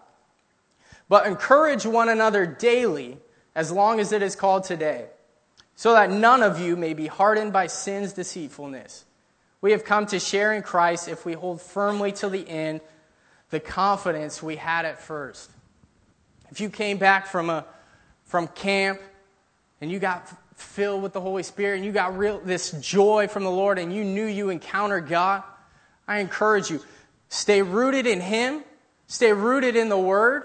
[1.06, 3.18] But encourage one another daily
[3.54, 5.04] as long as it is called today,
[5.76, 9.04] so that none of you may be hardened by sin's deceitfulness.
[9.61, 12.80] We have come to share in Christ if we hold firmly to the end
[13.50, 15.50] the confidence we had at first.
[16.50, 17.66] If you came back from, a,
[18.24, 18.98] from camp
[19.83, 20.26] and you got
[20.61, 23.94] filled with the Holy Spirit and you got real, this joy from the Lord and
[23.94, 25.42] you knew you encountered God,
[26.07, 26.81] I encourage you,
[27.29, 28.64] stay rooted in Him,
[29.07, 30.44] stay rooted in the Word,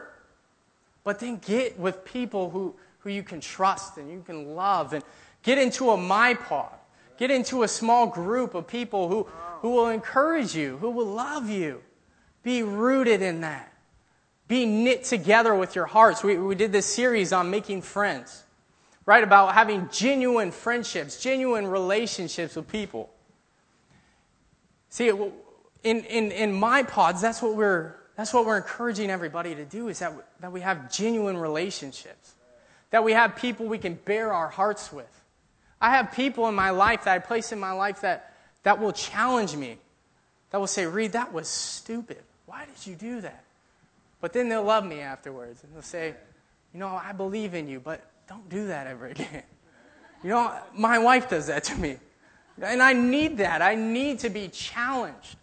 [1.03, 5.03] but then get with people who, who you can trust and you can love and
[5.43, 6.71] get into a my pod.
[7.17, 9.23] Get into a small group of people who,
[9.61, 11.81] who will encourage you, who will love you.
[12.43, 13.71] Be rooted in that.
[14.47, 16.23] Be knit together with your hearts.
[16.23, 18.43] We, we did this series on making friends,
[19.05, 19.23] right?
[19.23, 23.09] About having genuine friendships, genuine relationships with people.
[24.89, 29.65] See, in, in, in my pods, that's what we're, that's what we're encouraging everybody to
[29.65, 32.33] do is that, that we have genuine relationships,
[32.89, 35.05] that we have people we can bear our hearts with.
[35.81, 38.93] I have people in my life that I place in my life that, that will
[38.93, 39.77] challenge me,
[40.51, 42.23] that will say, Reed, that was stupid.
[42.45, 43.43] Why did you do that?
[44.21, 46.15] But then they'll love me afterwards and they'll say,
[46.73, 49.43] You know, I believe in you, but don't do that ever again.
[50.23, 51.97] You know, my wife does that to me.
[52.59, 53.61] And I need that.
[53.61, 55.35] I need to be challenged.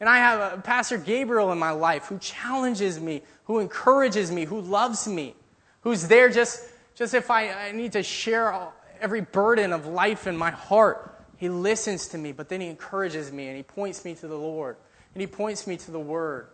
[0.00, 4.46] And I have a Pastor Gabriel in my life who challenges me, who encourages me,
[4.46, 5.34] who loves me,
[5.82, 10.26] who's there just, just if I, I need to share all, every burden of life
[10.26, 11.22] in my heart.
[11.36, 14.38] He listens to me, but then he encourages me and he points me to the
[14.38, 14.76] Lord
[15.14, 16.48] and he points me to the Word.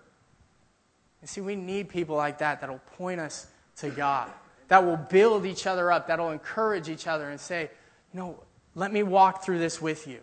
[1.20, 4.30] And see, we need people like that that'll point us to God,
[4.70, 7.70] that will build each other up, that'll encourage each other and say,
[8.14, 8.38] know,
[8.76, 10.20] let me walk through this with you.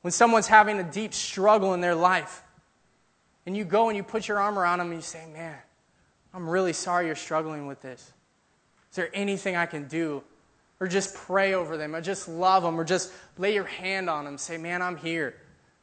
[0.00, 2.42] When someone's having a deep struggle in their life,
[3.44, 5.56] and you go and you put your arm around them and you say, man,
[6.32, 8.00] I'm really sorry you're struggling with this.
[8.90, 10.24] Is there anything I can do
[10.80, 14.24] or just pray over them, or just love them, or just lay your hand on
[14.24, 14.36] them.
[14.36, 15.36] Say, man, I'm here.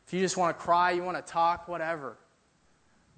[0.06, 2.18] If you just want to cry, you want to talk, whatever.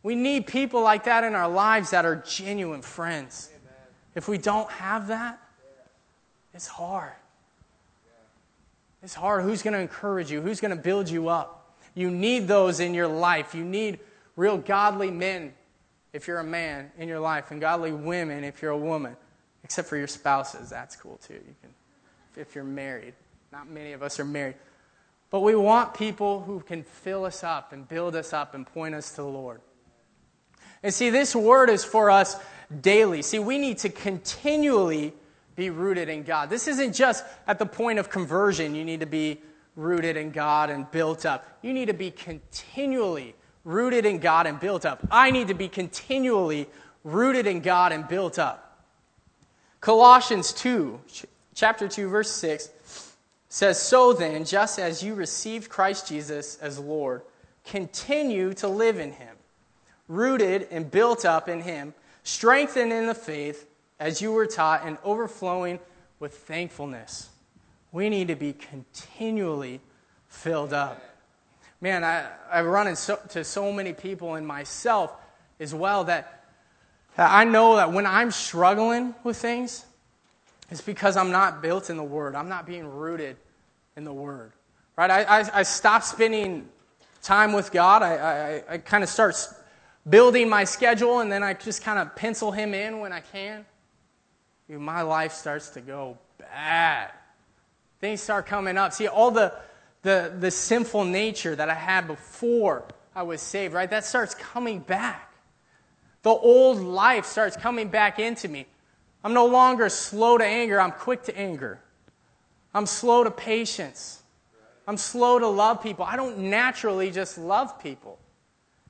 [0.04, 3.50] We need people like that in our lives that are genuine friends.
[4.16, 5.40] If we don't have that,
[6.54, 7.14] it's hard.
[9.04, 9.44] It's hard.
[9.44, 10.42] Who's going to encourage you?
[10.42, 11.76] Who's going to build you up?
[11.96, 13.56] You need those in your life.
[13.56, 14.00] You need
[14.36, 15.54] real godly men
[16.14, 19.16] if you're a man in your life, and godly women if you're a woman
[19.64, 20.70] except for your spouses.
[20.70, 21.36] That's cool too.
[21.36, 21.70] You can,
[22.36, 23.14] if you're married.
[23.52, 24.56] Not many of us are married.
[25.30, 28.94] But we want people who can fill us up and build us up and point
[28.94, 29.62] us to the Lord.
[30.84, 32.38] And see, this word is for us
[32.80, 33.22] daily.
[33.22, 35.14] See, we need to continually
[35.56, 36.50] be rooted in God.
[36.50, 39.42] This isn't just at the point of conversion, you need to be
[39.76, 41.58] rooted in God and built up.
[41.62, 45.06] You need to be continually rooted in God and built up.
[45.12, 46.68] I need to be continually
[47.04, 48.84] rooted in God and built up.
[49.80, 51.00] Colossians 2,
[51.56, 52.70] chapter 2, verse 6
[53.50, 57.24] says, So then, just as you received Christ Jesus as Lord,
[57.66, 59.36] continue to live in him,
[60.08, 63.68] rooted and built up in him, strengthened in the faith
[64.02, 65.80] as you were taught, and overflowing
[66.20, 67.30] with thankfulness.
[67.92, 69.80] We need to be continually
[70.28, 71.00] filled up.
[71.82, 75.14] Man, I, I've run into so, many people and myself
[75.60, 76.46] as well that
[77.16, 79.86] I know that when I'm struggling with things,
[80.72, 82.34] it's because I'm not built in the Word.
[82.34, 83.38] I'm not being rooted
[83.96, 84.52] in the Word.
[84.96, 85.12] Right?
[85.12, 86.68] I, I, I stop spending
[87.22, 88.02] time with God.
[88.02, 89.36] I, I, I kind of start
[90.10, 93.66] building my schedule, and then I just kind of pencil Him in when I can.
[94.68, 97.12] Dude, my life starts to go bad.
[98.00, 98.94] Things start coming up.
[98.94, 99.54] See, all the,
[100.02, 102.86] the, the sinful nature that I had before
[103.16, 103.90] I was saved, right?
[103.90, 105.34] That starts coming back.
[106.24, 108.66] The old life starts coming back into me.
[109.24, 111.80] I'm no longer slow to anger, I'm quick to anger.
[112.74, 114.24] I'm slow to patience.
[114.88, 116.06] I'm slow to love people.
[116.06, 118.18] I don't naturally just love people.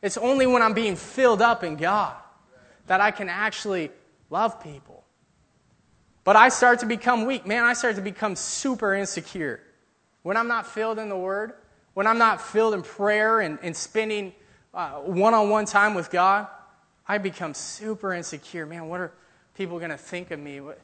[0.01, 2.15] It's only when I'm being filled up in God
[2.87, 3.91] that I can actually
[4.29, 5.03] love people.
[6.23, 7.45] But I start to become weak.
[7.45, 9.61] Man, I start to become super insecure.
[10.23, 11.53] When I'm not filled in the Word,
[11.93, 14.33] when I'm not filled in prayer and, and spending
[14.71, 16.47] one on one time with God,
[17.07, 18.65] I become super insecure.
[18.65, 19.11] Man, what are
[19.55, 20.61] people going to think of me?
[20.61, 20.79] What,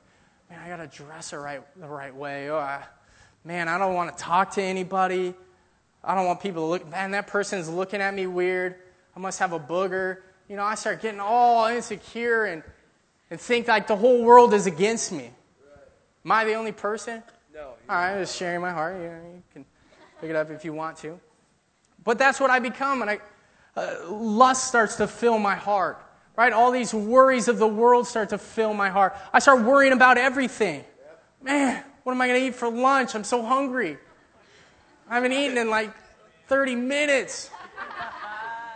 [0.49, 2.49] man, I got to dress the right, the right way.
[2.49, 2.83] Oh, I,
[3.43, 5.33] man, I don't want to talk to anybody.
[6.03, 8.75] I don't want people to look, man, that person's looking at me weird.
[9.17, 10.19] I must have a booger.
[10.47, 12.61] You know, I start getting all insecure and,
[13.31, 15.31] and think like the whole world is against me.
[16.23, 17.23] Am I the only person?
[17.51, 17.61] No.
[17.61, 18.95] All right, I'm just sharing my heart.
[18.95, 19.65] You, know, you can
[20.21, 21.19] pick it up if you want to.
[22.03, 23.01] But that's what I become.
[23.01, 23.19] And I,
[23.75, 25.99] uh, lust starts to fill my heart
[26.35, 26.53] Right?
[26.53, 29.15] All these worries of the world start to fill my heart.
[29.33, 30.83] I start worrying about everything.
[31.41, 33.15] Man, what am I going to eat for lunch?
[33.15, 33.97] I'm so hungry.
[35.09, 35.91] I haven't eaten in like
[36.45, 37.49] 30 minutes.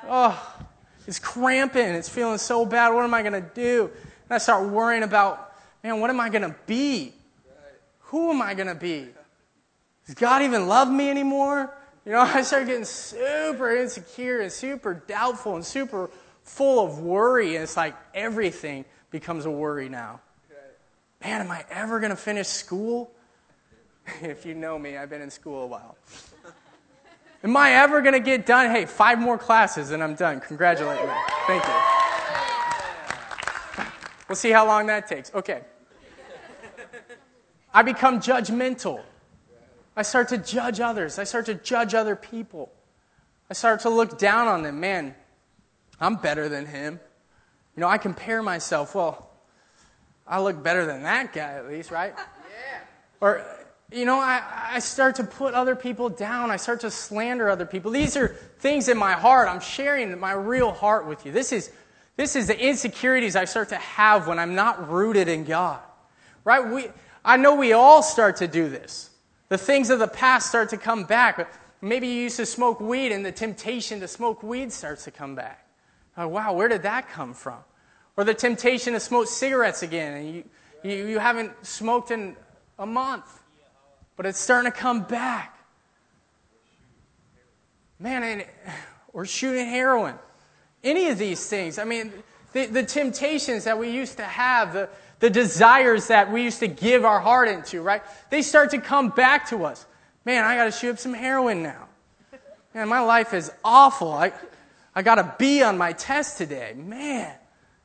[0.08, 0.56] Oh,
[1.08, 1.90] it's cramping.
[1.90, 2.90] It's feeling so bad.
[2.90, 3.84] What am I going to do?
[3.84, 7.14] And I start worrying about, man, what am I going to be?
[8.06, 9.08] Who am I going to be?
[10.06, 11.74] Does God even love me anymore?
[12.06, 16.10] You know, I start getting super insecure and super doubtful and super
[16.44, 17.56] full of worry.
[17.56, 20.22] And it's like everything becomes a worry now.
[21.24, 23.12] Man, am I ever going to finish school?
[24.22, 25.96] if you know me, I've been in school a while.
[27.44, 28.70] Am I ever going to get done?
[28.70, 30.40] Hey, five more classes and I'm done.
[30.42, 31.14] Congratulate me.
[31.48, 31.74] Thank you.
[34.30, 35.34] We'll see how long that takes.
[35.34, 35.62] Okay.
[37.74, 39.02] I become judgmental.
[39.96, 41.18] I start to judge others.
[41.20, 42.72] I start to judge other people.
[43.50, 44.80] I start to look down on them.
[44.80, 45.16] Man,
[46.00, 47.00] I'm better than him.
[47.76, 48.96] You know, I compare myself.
[48.96, 49.30] Well,
[50.28, 52.14] I look better than that guy at least, right?
[52.16, 52.80] Yeah.
[53.20, 53.46] Or,
[53.92, 54.42] you know, I,
[54.74, 56.50] I start to put other people down.
[56.50, 57.92] I start to slander other people.
[57.92, 59.50] These are things in my heart.
[59.50, 61.32] I'm sharing my real heart with you.
[61.32, 61.72] This is,
[62.16, 65.80] this is the insecurities I start to have when I'm not rooted in God.
[66.46, 66.66] Right?
[66.66, 66.88] We,
[67.24, 69.10] I know we all start to do this.
[69.50, 71.54] The things of the past start to come back.
[71.82, 75.36] Maybe you used to smoke weed and the temptation to smoke weed starts to come
[75.36, 75.68] back.
[76.18, 77.60] Oh, wow, where did that come from?
[78.16, 80.44] Or the temptation to smoke cigarettes again and you,
[80.84, 82.38] you, you haven't smoked in
[82.80, 83.41] a month,
[84.16, 85.58] but it's starting to come back.
[88.00, 88.46] Man, and,
[89.14, 90.16] or shooting heroin.
[90.84, 91.78] Any of these things.
[91.78, 92.12] I mean,
[92.54, 96.68] the, the temptations that we used to have, the, the desires that we used to
[96.68, 98.02] give our heart into, right?
[98.30, 99.86] They start to come back to us.
[100.26, 101.88] Man, I got to shoot up some heroin now.
[102.74, 104.12] Man, my life is awful.
[104.12, 104.34] I,
[104.96, 106.74] I got a B on my test today.
[106.76, 107.34] Man,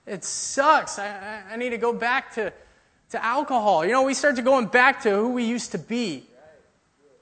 [0.07, 0.99] it sucks.
[0.99, 2.53] I, I, I need to go back to,
[3.11, 3.85] to alcohol.
[3.85, 6.25] You know, we start to going back to who we used to be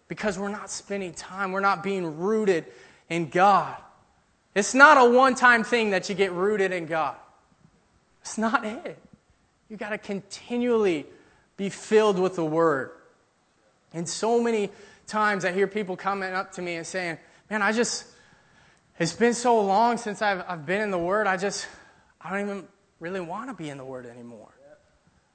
[0.08, 1.52] because we're not spending time.
[1.52, 2.66] We're not being rooted
[3.08, 3.76] in God.
[4.54, 7.16] It's not a one time thing that you get rooted in God.
[8.20, 8.98] It's not it.
[9.68, 11.06] You got to continually
[11.56, 12.92] be filled with the Word.
[13.92, 14.70] And so many
[15.06, 17.18] times I hear people coming up to me and saying,
[17.50, 18.06] Man, I just,
[18.98, 21.66] it's been so long since I've, I've been in the Word, I just,
[22.20, 22.68] I don't even
[23.00, 24.54] really want to be in the Word anymore.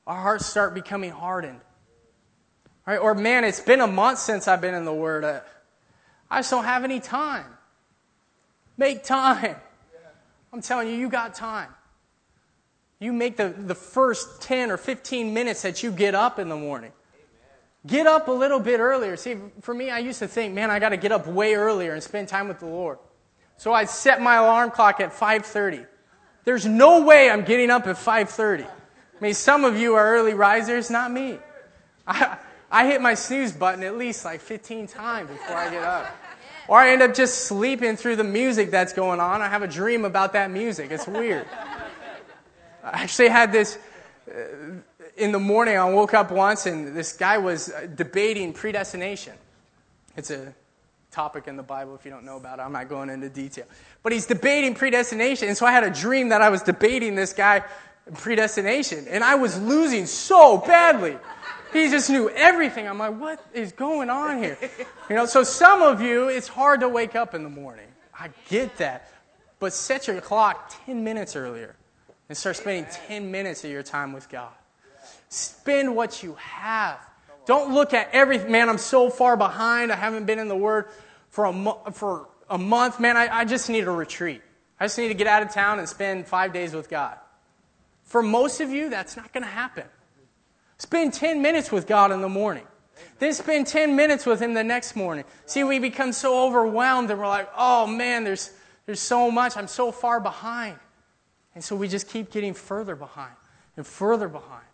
[0.10, 1.62] Our hearts start becoming hardened.
[2.88, 2.98] Right?
[2.98, 5.24] Or, man, it's been a month since I've been in the Word.
[5.24, 5.41] Uh,
[6.32, 7.45] I just don't have any time.
[8.76, 9.56] Make time.
[10.52, 11.69] I'm telling you, you got time.
[13.00, 16.58] You make the, the first 10 or 15 minutes that you get up in the
[16.58, 16.91] morning.
[17.86, 19.15] Get up a little bit earlier.
[19.15, 21.93] See, for me, I used to think, man, I got to get up way earlier
[21.93, 22.98] and spend time with the Lord.
[23.58, 25.86] So I'd set my alarm clock at 5:30.
[26.45, 28.67] There's no way I'm getting up at 5:30.
[29.20, 31.40] I mean, some of you are early risers, not me.
[32.08, 32.38] I,
[32.72, 36.16] I hit my snooze button at least like 15 times before I get up.
[36.68, 39.42] Or I end up just sleeping through the music that's going on.
[39.42, 40.92] I have a dream about that music.
[40.92, 41.48] It's weird.
[42.84, 43.78] I actually had this
[44.30, 44.34] uh,
[45.18, 45.78] in the morning.
[45.78, 49.34] I woke up once and this guy was uh, debating predestination.
[50.16, 50.54] It's a
[51.12, 52.62] topic in the Bible if you don't know about it.
[52.62, 53.66] I'm not going into detail.
[54.04, 55.48] But he's debating predestination.
[55.48, 57.64] And so I had a dream that I was debating this guy
[58.15, 59.08] predestination.
[59.08, 61.17] And I was losing so badly.
[61.72, 62.88] He just knew everything.
[62.88, 64.58] I'm like, what is going on here?
[65.10, 67.88] You know, so some of you, it's hard to wake up in the morning.
[68.17, 69.12] I get that.
[69.60, 71.76] But set your clock 10 minutes earlier
[72.28, 74.52] and start spending 10 minutes of your time with God.
[75.30, 77.00] Spend what you have.
[77.45, 78.52] Don't look at everything.
[78.52, 79.91] Man, I'm so far behind.
[79.91, 80.86] I haven't been in the Word
[81.30, 83.00] for a, mo- for a month.
[83.00, 84.41] Man, I, I just need a retreat.
[84.80, 87.17] I just need to get out of town and spend five days with God.
[88.10, 89.86] For most of you, that's not going to happen.
[90.80, 92.65] Spend 10 minutes with God in the morning.
[93.19, 95.26] Then spend 10 minutes with Him the next morning.
[95.45, 98.52] See, we become so overwhelmed and we're like, oh man, there's,
[98.88, 99.56] there's so much.
[99.56, 100.78] I'm so far behind.
[101.54, 103.36] And so we just keep getting further behind
[103.77, 104.65] and further behind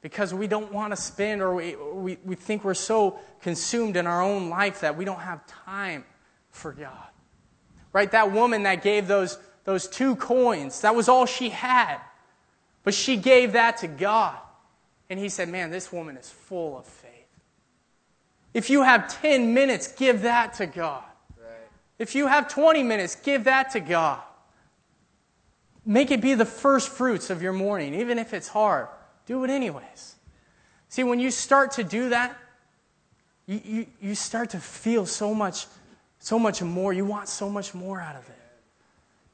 [0.00, 4.06] because we don't want to spend or we, we, we think we're so consumed in
[4.06, 6.04] our own life that we don't have time
[6.50, 7.08] for God.
[7.92, 8.10] Right?
[8.12, 11.98] That woman that gave those, those two coins, that was all she had.
[12.86, 14.36] But she gave that to God.
[15.10, 17.10] And he said, Man, this woman is full of faith.
[18.54, 21.02] If you have 10 minutes, give that to God.
[21.36, 21.48] Right.
[21.98, 24.20] If you have 20 minutes, give that to God.
[25.84, 28.86] Make it be the first fruits of your morning, even if it's hard.
[29.26, 30.14] Do it anyways.
[30.88, 32.36] See, when you start to do that,
[33.46, 35.66] you, you, you start to feel so much,
[36.20, 36.92] so much more.
[36.92, 38.38] You want so much more out of it.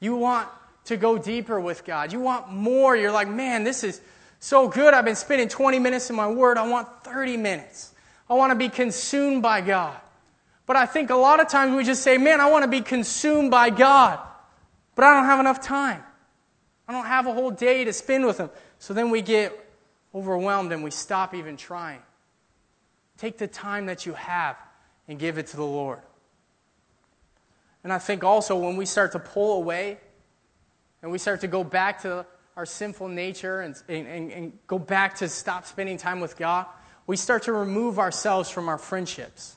[0.01, 0.49] You want
[0.87, 2.13] to go deeper with God.
[2.13, 2.97] You want more.
[2.97, 4.01] You're like, man, this is
[4.41, 4.95] so good.
[4.95, 6.59] I've been spending 20 minutes in my word.
[6.59, 7.95] I want 30 minutes.
[8.29, 9.97] I want to be consumed by God.
[10.67, 12.81] But I think a lot of times we just say, man, I want to be
[12.81, 14.19] consumed by God,
[14.95, 16.03] but I don't have enough time.
[16.89, 18.51] I don't have a whole day to spend with Him.
[18.79, 19.59] So then we get
[20.15, 22.01] overwhelmed and we stop even trying.
[23.19, 24.57] Take the time that you have
[25.09, 26.01] and give it to the Lord.
[27.85, 29.99] And I think also when we start to pull away
[31.03, 32.25] and we start to go back to
[32.57, 36.67] our sinful nature and, and, and, go back to stop spending time with God,
[37.07, 39.57] we start to remove ourselves from our friendships,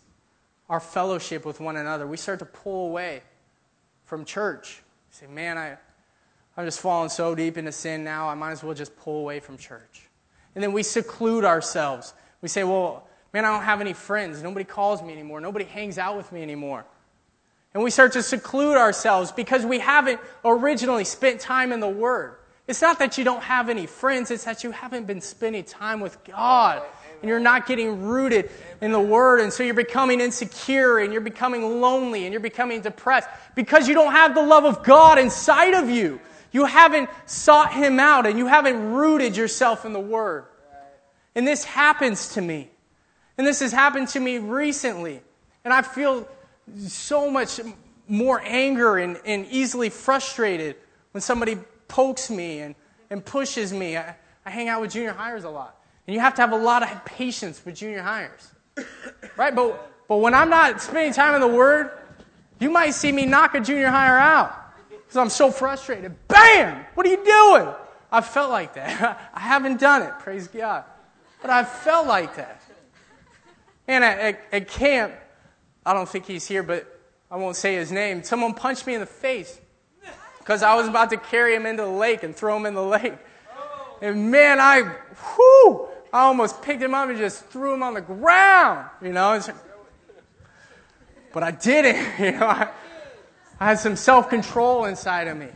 [0.69, 2.07] our fellowship with one another.
[2.07, 3.21] We start to pull away
[4.05, 4.81] from church.
[5.11, 5.77] say, man, I,
[6.57, 9.39] I'm just falling so deep into sin now, I might as well just pull away
[9.39, 10.07] from church.
[10.55, 12.13] And then we seclude ourselves.
[12.41, 14.41] We say, well, man, I don't have any friends.
[14.41, 15.41] Nobody calls me anymore.
[15.41, 16.85] Nobody hangs out with me anymore.
[17.75, 22.37] And we start to seclude ourselves because we haven't originally spent time in the Word.
[22.69, 25.99] It's not that you don't have any friends, it's that you haven't been spending time
[25.99, 26.81] with God.
[27.21, 28.49] And you're not getting rooted
[28.79, 29.41] in the Word.
[29.41, 33.93] And so you're becoming insecure and you're becoming lonely and you're becoming depressed because you
[33.93, 36.21] don't have the love of God inside of you.
[36.53, 40.45] You haven't sought Him out and you haven't rooted yourself in the Word.
[41.35, 42.69] And this happens to me.
[43.37, 45.19] And this has happened to me recently.
[45.65, 46.25] And I feel
[46.77, 47.59] so much
[48.07, 50.75] more anger and, and easily frustrated
[51.11, 51.57] when somebody
[51.87, 52.75] pokes me and,
[53.09, 53.97] and pushes me.
[53.97, 55.79] I, I hang out with junior highers a lot.
[56.07, 58.51] And you have to have a lot of patience with junior highers.
[59.37, 59.53] Right?
[59.53, 61.91] But, but when I'm not spending time in the Word,
[62.59, 64.55] you might see me knock a junior higher out
[64.89, 66.15] because I'm so frustrated.
[66.29, 66.85] Bam!
[66.93, 67.73] What are you doing?
[68.11, 69.29] I felt like that.
[69.33, 70.85] I haven't done it, praise God.
[71.41, 72.61] But I felt like that.
[73.89, 75.13] And at, at, at camp,
[75.85, 76.87] I don't think he's here, but
[77.29, 78.23] I won't say his name.
[78.23, 79.59] Someone punched me in the face
[80.39, 82.83] because I was about to carry him into the lake and throw him in the
[82.83, 83.13] lake.
[84.01, 84.81] And man, I,
[85.37, 89.39] whoo, I almost picked him up and just threw him on the ground, you know.
[91.33, 92.47] but I didn't, you know.
[92.47, 92.69] I,
[93.59, 95.47] I had some self control inside of me.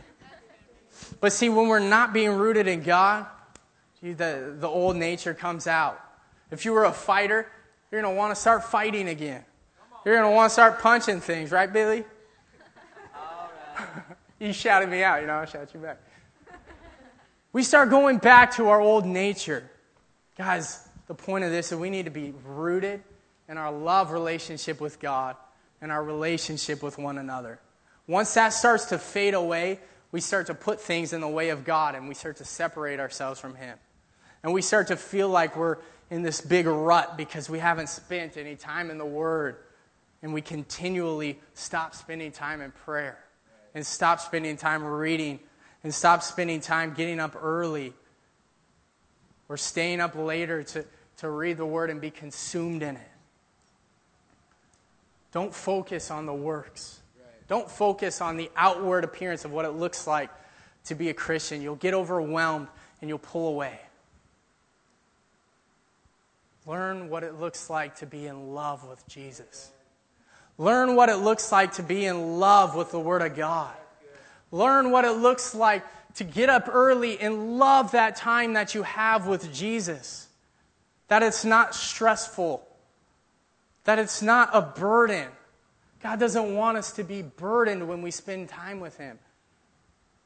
[1.20, 3.26] But see, when we're not being rooted in God,
[4.02, 6.00] the, the old nature comes out.
[6.50, 7.46] If you were a fighter,
[7.90, 9.44] you're going to want to start fighting again.
[10.04, 12.04] You're going to want to start punching things, right, Billy?
[14.38, 15.98] you shouted me out, you know, I'll shout you back.
[17.52, 19.68] We start going back to our old nature.
[20.38, 23.02] Guys, the point of this is we need to be rooted
[23.48, 25.36] in our love relationship with God
[25.82, 27.58] and our relationship with one another.
[28.06, 29.80] Once that starts to fade away,
[30.12, 33.00] we start to put things in the way of God and we start to separate
[33.00, 33.76] ourselves from Him.
[34.42, 35.76] And we start to feel like we're
[36.08, 39.56] in this big rut because we haven't spent any time in the Word.
[40.22, 43.18] And we continually stop spending time in prayer
[43.74, 45.40] and stop spending time reading
[45.82, 47.94] and stop spending time getting up early
[49.48, 50.84] or staying up later to,
[51.18, 53.10] to read the Word and be consumed in it.
[55.32, 57.00] Don't focus on the works.
[57.48, 60.30] Don't focus on the outward appearance of what it looks like
[60.84, 61.62] to be a Christian.
[61.62, 62.68] You'll get overwhelmed
[63.00, 63.80] and you'll pull away.
[66.66, 69.72] Learn what it looks like to be in love with Jesus.
[70.60, 73.74] Learn what it looks like to be in love with the Word of God.
[74.50, 75.82] Learn what it looks like
[76.16, 80.28] to get up early and love that time that you have with Jesus.
[81.08, 82.62] That it's not stressful,
[83.84, 85.28] that it's not a burden.
[86.02, 89.18] God doesn't want us to be burdened when we spend time with Him.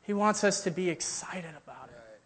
[0.03, 2.21] He wants us to be excited about it.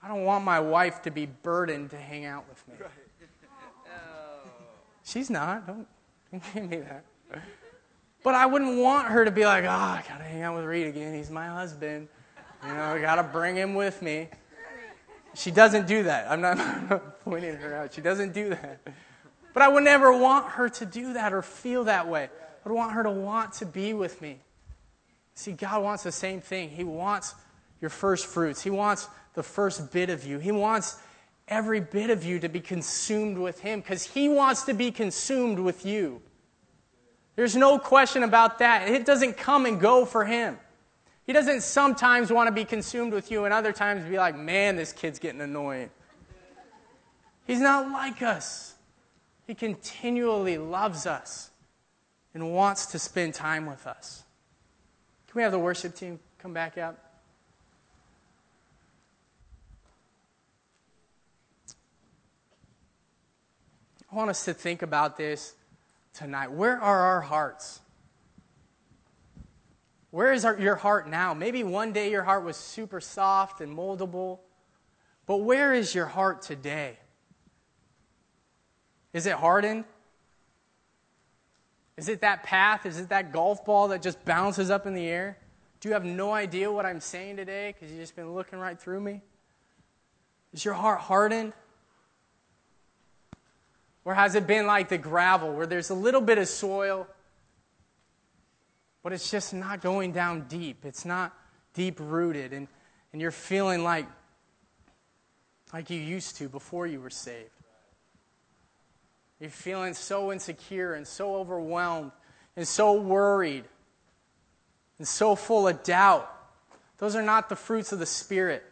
[0.00, 2.74] I don't want my wife to be burdened to hang out with me.
[3.92, 4.48] Oh.
[5.02, 5.66] She's not.
[5.66, 5.88] Don't,
[6.32, 7.04] give me that.
[8.22, 10.64] But I wouldn't want her to be like, oh, I got to hang out with
[10.64, 11.14] Reed again.
[11.14, 12.08] He's my husband.
[12.66, 14.28] You know, I got to bring him with me.
[15.34, 16.30] She doesn't do that.
[16.30, 17.94] I'm not pointing her out.
[17.94, 18.80] She doesn't do that.
[19.52, 22.28] But I would never want her to do that or feel that way.
[22.64, 24.38] I would want her to want to be with me.
[25.34, 26.68] See, God wants the same thing.
[26.68, 27.34] He wants
[27.80, 28.60] your first fruits.
[28.62, 30.38] He wants the first bit of you.
[30.38, 30.98] He wants
[31.50, 35.58] every bit of you to be consumed with Him because He wants to be consumed
[35.58, 36.22] with you.
[37.36, 38.88] There's no question about that.
[38.88, 40.58] It doesn't come and go for Him.
[41.26, 44.76] He doesn't sometimes want to be consumed with you and other times be like, man,
[44.76, 45.90] this kid's getting annoying.
[47.46, 48.74] He's not like us.
[49.46, 51.50] He continually loves us
[52.34, 54.24] and wants to spend time with us.
[55.28, 57.09] Can we have the worship team come back up?
[64.10, 65.54] I want us to think about this
[66.14, 66.50] tonight.
[66.50, 67.80] Where are our hearts?
[70.10, 71.32] Where is our, your heart now?
[71.32, 74.40] Maybe one day your heart was super soft and moldable,
[75.26, 76.98] but where is your heart today?
[79.12, 79.84] Is it hardened?
[81.96, 82.86] Is it that path?
[82.86, 85.38] Is it that golf ball that just bounces up in the air?
[85.78, 88.78] Do you have no idea what I'm saying today because you've just been looking right
[88.78, 89.22] through me?
[90.52, 91.52] Is your heart hardened?
[94.04, 97.06] Or has it been like the gravel where there's a little bit of soil,
[99.02, 100.84] but it's just not going down deep?
[100.84, 101.36] It's not
[101.74, 102.66] deep rooted, and,
[103.12, 104.06] and you're feeling like,
[105.72, 107.50] like you used to before you were saved.
[109.38, 112.12] You're feeling so insecure and so overwhelmed
[112.56, 113.64] and so worried
[114.98, 116.30] and so full of doubt.
[116.98, 118.62] Those are not the fruits of the Spirit.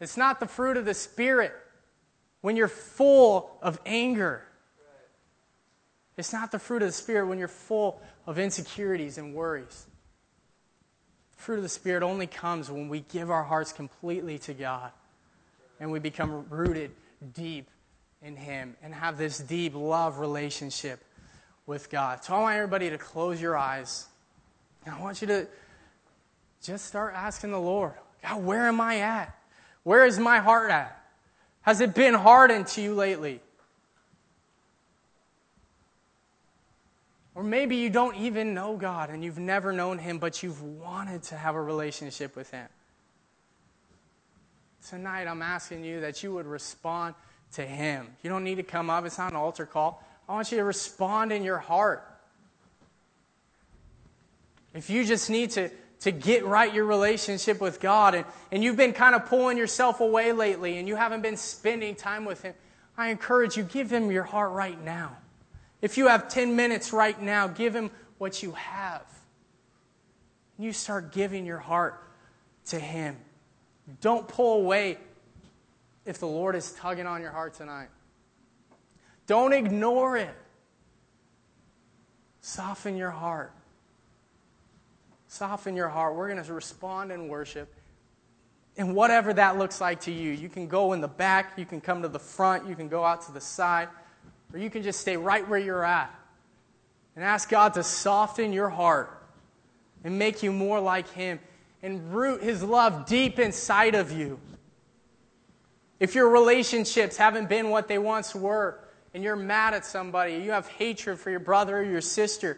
[0.00, 1.52] It's not the fruit of the Spirit
[2.44, 4.42] when you're full of anger.
[6.18, 9.86] It's not the fruit of the Spirit when you're full of insecurities and worries.
[11.38, 14.92] The fruit of the Spirit only comes when we give our hearts completely to God
[15.80, 16.90] and we become rooted
[17.32, 17.70] deep
[18.20, 21.02] in Him and have this deep love relationship
[21.64, 22.24] with God.
[22.24, 24.04] So I want everybody to close your eyes.
[24.84, 25.46] And I want you to
[26.62, 29.34] just start asking the Lord, God, where am I at?
[29.82, 31.03] Where is my heart at?
[31.64, 33.40] Has it been hardened to you lately?
[37.34, 41.22] Or maybe you don't even know God and you've never known Him, but you've wanted
[41.24, 42.68] to have a relationship with Him.
[44.88, 47.14] Tonight, I'm asking you that you would respond
[47.54, 48.08] to Him.
[48.22, 50.04] You don't need to come up, it's not an altar call.
[50.28, 52.06] I want you to respond in your heart.
[54.74, 55.70] If you just need to,
[56.00, 60.00] to get right your relationship with God and, and you've been kind of pulling yourself
[60.00, 62.54] away lately and you haven't been spending time with Him,
[62.96, 65.16] I encourage you, give Him your heart right now.
[65.80, 69.04] If you have 10 minutes right now, give Him what you have.
[70.56, 72.02] And You start giving your heart
[72.66, 73.16] to Him.
[74.00, 74.98] Don't pull away
[76.06, 77.88] if the Lord is tugging on your heart tonight.
[79.26, 80.34] Don't ignore it.
[82.40, 83.52] Soften your heart.
[85.34, 86.14] Soften your heart.
[86.14, 87.74] We're going to respond in worship.
[88.76, 91.80] And whatever that looks like to you, you can go in the back, you can
[91.80, 93.88] come to the front, you can go out to the side,
[94.52, 96.14] or you can just stay right where you're at
[97.16, 99.26] and ask God to soften your heart
[100.04, 101.40] and make you more like Him
[101.82, 104.38] and root His love deep inside of you.
[105.98, 108.78] If your relationships haven't been what they once were,
[109.12, 112.56] and you're mad at somebody, you have hatred for your brother or your sister,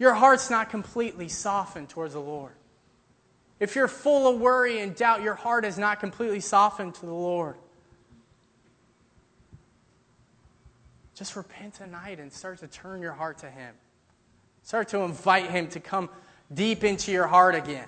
[0.00, 2.54] your heart's not completely softened towards the Lord.
[3.60, 7.12] If you're full of worry and doubt, your heart is not completely softened to the
[7.12, 7.56] Lord.
[11.14, 13.74] Just repent tonight and start to turn your heart to Him.
[14.62, 16.08] Start to invite Him to come
[16.52, 17.86] deep into your heart again.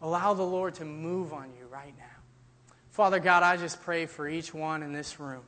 [0.00, 2.04] Allow the Lord to move on you right now.
[2.92, 5.42] Father God, I just pray for each one in this room.